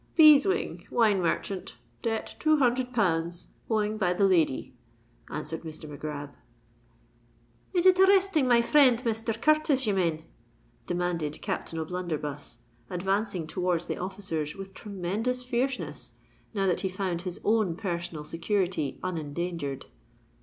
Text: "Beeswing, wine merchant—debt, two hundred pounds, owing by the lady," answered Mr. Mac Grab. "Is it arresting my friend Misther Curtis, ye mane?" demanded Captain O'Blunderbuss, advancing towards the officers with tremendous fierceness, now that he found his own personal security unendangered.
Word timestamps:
"Beeswing, 0.15 0.87
wine 0.89 1.21
merchant—debt, 1.21 2.35
two 2.39 2.57
hundred 2.57 2.91
pounds, 2.91 3.49
owing 3.69 3.99
by 3.99 4.13
the 4.13 4.25
lady," 4.25 4.73
answered 5.29 5.61
Mr. 5.61 5.87
Mac 5.87 5.99
Grab. 5.99 6.33
"Is 7.71 7.85
it 7.85 7.99
arresting 7.99 8.47
my 8.47 8.63
friend 8.63 9.05
Misther 9.05 9.33
Curtis, 9.33 9.85
ye 9.85 9.93
mane?" 9.93 10.25
demanded 10.87 11.39
Captain 11.43 11.77
O'Blunderbuss, 11.77 12.63
advancing 12.89 13.45
towards 13.45 13.85
the 13.85 13.97
officers 13.99 14.55
with 14.55 14.73
tremendous 14.73 15.43
fierceness, 15.43 16.13
now 16.51 16.65
that 16.65 16.81
he 16.81 16.89
found 16.89 17.21
his 17.21 17.39
own 17.43 17.75
personal 17.75 18.23
security 18.23 18.97
unendangered. 19.03 19.85